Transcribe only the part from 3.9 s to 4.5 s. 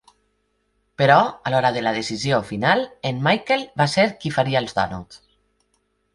ser qui